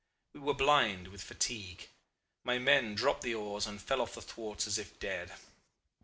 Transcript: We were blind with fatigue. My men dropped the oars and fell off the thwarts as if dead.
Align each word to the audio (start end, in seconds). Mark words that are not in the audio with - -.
We 0.33 0.39
were 0.39 0.55
blind 0.55 1.09
with 1.09 1.21
fatigue. 1.21 1.87
My 2.43 2.57
men 2.57 2.95
dropped 2.95 3.21
the 3.21 3.35
oars 3.35 3.67
and 3.67 3.79
fell 3.79 4.01
off 4.01 4.15
the 4.15 4.21
thwarts 4.23 4.65
as 4.65 4.79
if 4.79 4.97
dead. 4.97 5.31